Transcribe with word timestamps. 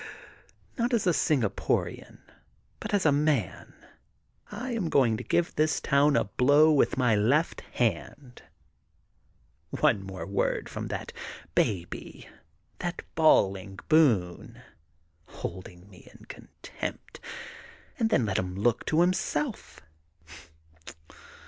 Not 0.79 0.95
as 0.95 1.05
a 1.05 1.13
Singaporian, 1.13 2.21
but 2.79 2.91
as 2.91 3.05
a 3.05 3.11
man, 3.11 3.75
I 4.51 4.71
am 4.71 4.89
going 4.89 5.15
to 5.17 5.23
give 5.23 5.53
this 5.53 5.79
town 5.79 6.15
a 6.15 6.23
blow 6.23 6.71
with 6.71 6.97
my 6.97 7.15
left 7.15 7.61
hand. 7.73 8.41
One 9.69 10.01
more 10.01 10.25
word 10.25 10.69
from 10.69 10.87
that 10.87 11.13
baby, 11.53 12.27
that 12.79 13.03
bawling 13.13 13.77
Boone, 13.89 14.63
holding 15.27 15.87
me 15.87 16.09
in 16.15 16.25
contempt, 16.25 17.19
and 17.99 18.09
then 18.09 18.25
let 18.25 18.39
him 18.39 18.55
look 18.55 18.83
to 18.87 19.01
himself. 19.01 19.81